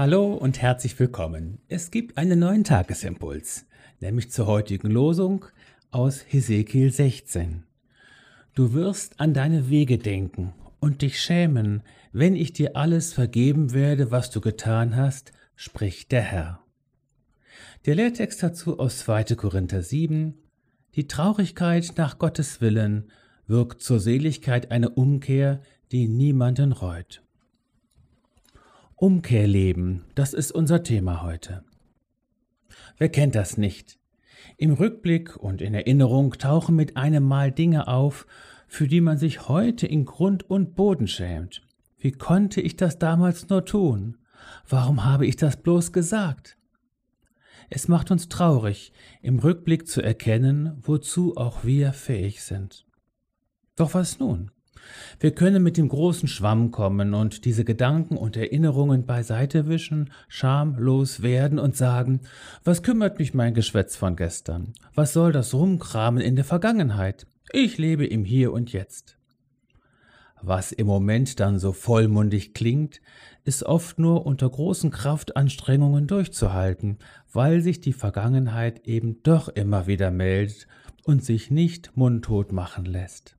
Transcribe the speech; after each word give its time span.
Hallo 0.00 0.32
und 0.32 0.62
herzlich 0.62 0.98
willkommen. 0.98 1.58
Es 1.68 1.90
gibt 1.90 2.16
einen 2.16 2.38
neuen 2.38 2.64
Tagesimpuls, 2.64 3.66
nämlich 4.00 4.30
zur 4.30 4.46
heutigen 4.46 4.90
Losung 4.90 5.44
aus 5.90 6.24
Hesekiel 6.26 6.90
16. 6.90 7.64
Du 8.54 8.72
wirst 8.72 9.20
an 9.20 9.34
deine 9.34 9.68
Wege 9.68 9.98
denken 9.98 10.54
und 10.80 11.02
dich 11.02 11.20
schämen, 11.20 11.82
wenn 12.14 12.34
ich 12.34 12.54
dir 12.54 12.76
alles 12.76 13.12
vergeben 13.12 13.74
werde, 13.74 14.10
was 14.10 14.30
du 14.30 14.40
getan 14.40 14.96
hast, 14.96 15.32
spricht 15.54 16.12
der 16.12 16.22
Herr. 16.22 16.60
Der 17.84 17.94
Lehrtext 17.94 18.42
dazu 18.42 18.78
aus 18.78 19.00
2. 19.00 19.24
Korinther 19.36 19.82
7. 19.82 20.32
Die 20.94 21.08
Traurigkeit 21.08 21.92
nach 21.98 22.18
Gottes 22.18 22.62
Willen 22.62 23.10
wirkt 23.46 23.82
zur 23.82 24.00
Seligkeit 24.00 24.70
eine 24.70 24.88
Umkehr, 24.88 25.60
die 25.92 26.08
niemanden 26.08 26.72
reut. 26.72 27.22
Umkehrleben, 29.00 30.04
das 30.14 30.34
ist 30.34 30.52
unser 30.52 30.82
Thema 30.82 31.22
heute. 31.22 31.64
Wer 32.98 33.08
kennt 33.08 33.34
das 33.34 33.56
nicht? 33.56 33.98
Im 34.58 34.74
Rückblick 34.74 35.36
und 35.36 35.62
in 35.62 35.72
Erinnerung 35.72 36.32
tauchen 36.32 36.76
mit 36.76 36.98
einem 36.98 37.24
Mal 37.24 37.50
Dinge 37.50 37.88
auf, 37.88 38.26
für 38.68 38.88
die 38.88 39.00
man 39.00 39.16
sich 39.16 39.48
heute 39.48 39.86
in 39.86 40.04
Grund 40.04 40.50
und 40.50 40.74
Boden 40.74 41.08
schämt. 41.08 41.62
Wie 41.96 42.12
konnte 42.12 42.60
ich 42.60 42.76
das 42.76 42.98
damals 42.98 43.48
nur 43.48 43.64
tun? 43.64 44.18
Warum 44.68 45.02
habe 45.02 45.26
ich 45.26 45.36
das 45.36 45.56
bloß 45.56 45.94
gesagt? 45.94 46.58
Es 47.70 47.88
macht 47.88 48.10
uns 48.10 48.28
traurig, 48.28 48.92
im 49.22 49.38
Rückblick 49.38 49.88
zu 49.88 50.02
erkennen, 50.02 50.76
wozu 50.82 51.38
auch 51.38 51.64
wir 51.64 51.94
fähig 51.94 52.42
sind. 52.42 52.84
Doch 53.76 53.94
was 53.94 54.18
nun? 54.18 54.50
Wir 55.18 55.32
können 55.32 55.62
mit 55.62 55.76
dem 55.76 55.88
großen 55.88 56.28
Schwamm 56.28 56.70
kommen 56.70 57.14
und 57.14 57.44
diese 57.44 57.64
Gedanken 57.64 58.16
und 58.16 58.36
Erinnerungen 58.36 59.06
beiseite 59.06 59.68
wischen, 59.68 60.10
schamlos 60.28 61.22
werden 61.22 61.58
und 61.58 61.76
sagen, 61.76 62.20
was 62.64 62.82
kümmert 62.82 63.18
mich 63.18 63.34
mein 63.34 63.54
Geschwätz 63.54 63.96
von 63.96 64.16
gestern? 64.16 64.72
Was 64.94 65.12
soll 65.12 65.32
das 65.32 65.54
Rumkramen 65.54 66.22
in 66.22 66.36
der 66.36 66.44
Vergangenheit? 66.44 67.26
Ich 67.52 67.78
lebe 67.78 68.06
im 68.06 68.24
Hier 68.24 68.52
und 68.52 68.72
Jetzt. 68.72 69.16
Was 70.42 70.72
im 70.72 70.86
Moment 70.86 71.38
dann 71.38 71.58
so 71.58 71.72
vollmundig 71.72 72.54
klingt, 72.54 73.00
ist 73.44 73.64
oft 73.64 73.98
nur 73.98 74.24
unter 74.24 74.48
großen 74.48 74.90
Kraftanstrengungen 74.90 76.06
durchzuhalten, 76.06 76.98
weil 77.32 77.60
sich 77.60 77.80
die 77.80 77.92
Vergangenheit 77.92 78.86
eben 78.86 79.22
doch 79.22 79.48
immer 79.48 79.86
wieder 79.86 80.10
meldet 80.10 80.66
und 81.04 81.24
sich 81.24 81.50
nicht 81.50 81.96
mundtot 81.96 82.52
machen 82.52 82.84
lässt. 82.84 83.36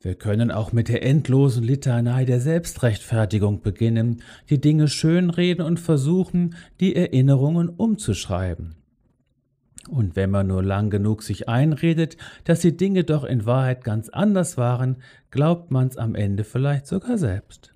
Wir 0.00 0.14
können 0.14 0.52
auch 0.52 0.72
mit 0.72 0.88
der 0.88 1.04
endlosen 1.04 1.64
Litanei 1.64 2.24
der 2.24 2.40
Selbstrechtfertigung 2.40 3.62
beginnen, 3.62 4.22
die 4.48 4.60
Dinge 4.60 4.86
schönreden 4.86 5.64
und 5.64 5.80
versuchen, 5.80 6.54
die 6.78 6.94
Erinnerungen 6.94 7.68
umzuschreiben. 7.68 8.76
Und 9.88 10.14
wenn 10.14 10.30
man 10.30 10.46
nur 10.46 10.62
lang 10.62 10.90
genug 10.90 11.22
sich 11.22 11.48
einredet, 11.48 12.16
dass 12.44 12.60
die 12.60 12.76
Dinge 12.76 13.04
doch 13.04 13.24
in 13.24 13.46
Wahrheit 13.46 13.82
ganz 13.82 14.08
anders 14.08 14.56
waren, 14.56 14.98
glaubt 15.30 15.70
man's 15.70 15.96
am 15.96 16.14
Ende 16.14 16.44
vielleicht 16.44 16.86
sogar 16.86 17.18
selbst. 17.18 17.74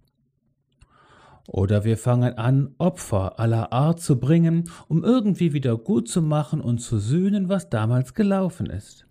Oder 1.48 1.84
wir 1.84 1.96
fangen 1.96 2.38
an, 2.38 2.74
Opfer 2.78 3.40
aller 3.40 3.72
Art 3.72 4.00
zu 4.00 4.20
bringen, 4.20 4.70
um 4.88 5.02
irgendwie 5.02 5.52
wieder 5.52 5.76
gut 5.76 6.08
zu 6.08 6.22
machen 6.22 6.60
und 6.60 6.78
zu 6.78 6.98
sühnen, 6.98 7.48
was 7.48 7.68
damals 7.68 8.14
gelaufen 8.14 8.66
ist. 8.66 9.06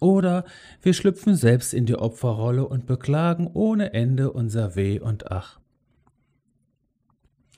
Oder 0.00 0.44
wir 0.82 0.92
schlüpfen 0.92 1.36
selbst 1.36 1.72
in 1.72 1.86
die 1.86 1.96
Opferrolle 1.96 2.66
und 2.66 2.86
beklagen 2.86 3.48
ohne 3.52 3.94
Ende 3.94 4.32
unser 4.32 4.76
Weh 4.76 4.98
und 4.98 5.30
Ach. 5.30 5.60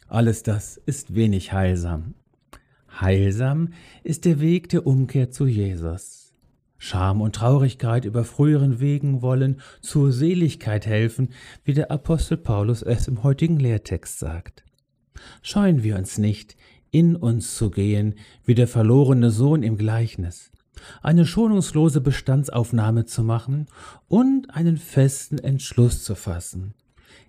Alles 0.09 0.43
das 0.43 0.77
ist 0.77 1.15
wenig 1.15 1.53
heilsam. 1.53 2.15
Heilsam 3.01 3.71
ist 4.05 4.25
der 4.25 4.41
Weg 4.41 4.69
der 4.69 4.87
Umkehr 4.87 5.31
zu 5.31 5.47
Jesus. 5.47 6.33
Scham 6.79 7.23
und 7.23 7.35
Traurigkeit 7.35 8.05
über 8.05 8.25
früheren 8.25 8.81
Wegen 8.81 9.23
wollen 9.23 9.61
zur 9.81 10.13
Seligkeit 10.13 10.87
helfen, 10.87 11.31
wie 11.65 11.73
der 11.73 11.91
Apostel 11.91 12.37
Paulus 12.37 12.83
es 12.83 13.09
im 13.09 13.23
heutigen 13.23 13.59
Lehrtext 13.59 14.19
sagt. 14.19 14.65
Scheuen 15.43 15.83
wir 15.83 15.97
uns 15.97 16.19
nicht, 16.19 16.57
in 16.91 17.17
uns 17.17 17.57
zu 17.57 17.71
gehen, 17.71 18.15
wie 18.45 18.55
der 18.55 18.69
verlorene 18.69 19.31
Sohn 19.31 19.63
im 19.63 19.79
Gleichnis 19.79 20.53
eine 21.03 21.27
schonungslose 21.27 22.01
Bestandsaufnahme 22.01 23.05
zu 23.05 23.23
machen 23.23 23.67
und 24.09 24.55
einen 24.55 24.77
festen 24.77 25.39
Entschluss 25.39 26.05
zu 26.05 26.15
fassen. 26.15 26.75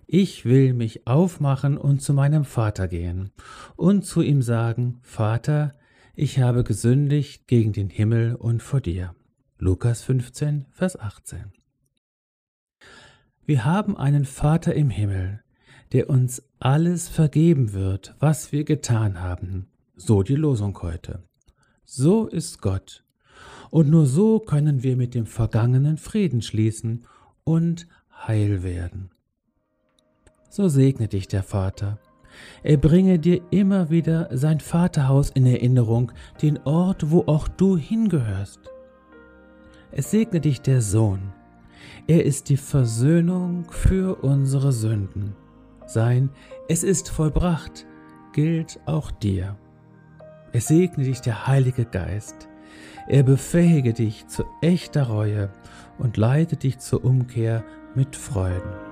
Ich 0.06 0.44
will 0.44 0.72
mich 0.72 1.06
aufmachen 1.06 1.76
und 1.76 2.00
zu 2.00 2.14
meinem 2.14 2.44
Vater 2.44 2.88
gehen 2.88 3.30
und 3.76 4.06
zu 4.06 4.22
ihm 4.22 4.40
sagen, 4.40 5.00
Vater, 5.02 5.74
ich 6.14 6.38
habe 6.38 6.64
gesündigt 6.64 7.46
gegen 7.46 7.72
den 7.72 7.90
Himmel 7.90 8.34
und 8.34 8.62
vor 8.62 8.80
dir. 8.80 9.14
Lukas 9.58 10.02
15, 10.02 10.66
Vers 10.70 10.98
18. 10.98 11.52
Wir 13.44 13.64
haben 13.64 13.96
einen 13.96 14.24
Vater 14.24 14.74
im 14.74 14.90
Himmel, 14.90 15.42
der 15.92 16.10
uns 16.10 16.42
alles 16.58 17.08
vergeben 17.08 17.72
wird, 17.72 18.14
was 18.18 18.52
wir 18.52 18.64
getan 18.64 19.20
haben. 19.20 19.68
So 19.94 20.22
die 20.22 20.36
Losung 20.36 20.80
heute. 20.82 21.22
So 21.84 22.26
ist 22.26 22.60
Gott 22.60 23.04
und 23.70 23.88
nur 23.90 24.06
so 24.06 24.38
können 24.38 24.82
wir 24.82 24.96
mit 24.96 25.14
dem 25.14 25.26
Vergangenen 25.26 25.96
Frieden 25.96 26.42
schließen 26.42 27.04
und 27.44 27.86
heil 28.26 28.62
werden. 28.62 29.10
So 30.50 30.68
segne 30.68 31.08
dich 31.08 31.28
der 31.28 31.42
Vater. 31.42 31.98
Er 32.62 32.76
bringe 32.76 33.18
dir 33.18 33.40
immer 33.50 33.90
wieder 33.90 34.28
sein 34.36 34.60
Vaterhaus 34.60 35.30
in 35.30 35.46
Erinnerung, 35.46 36.12
den 36.40 36.58
Ort, 36.58 37.10
wo 37.10 37.24
auch 37.26 37.48
du 37.48 37.76
hingehörst. 37.76 38.60
Es 39.90 40.10
segne 40.10 40.40
dich 40.40 40.60
der 40.60 40.82
Sohn. 40.82 41.32
Er 42.06 42.24
ist 42.24 42.48
die 42.48 42.56
Versöhnung 42.56 43.66
für 43.70 44.22
unsere 44.22 44.72
Sünden. 44.72 45.34
Sein 45.86 46.30
Es 46.68 46.82
ist 46.82 47.08
vollbracht 47.08 47.86
gilt 48.32 48.78
auch 48.86 49.10
dir. 49.10 49.56
Es 50.52 50.68
segne 50.68 51.04
dich 51.04 51.20
der 51.20 51.46
Heilige 51.46 51.84
Geist. 51.84 52.48
Er 53.06 53.22
befähige 53.22 53.92
dich 53.94 54.26
zu 54.26 54.44
echter 54.60 55.04
Reue 55.04 55.50
und 55.98 56.16
leite 56.16 56.56
dich 56.56 56.78
zur 56.78 57.04
Umkehr 57.04 57.64
mit 57.94 58.16
Freuden. 58.16 58.87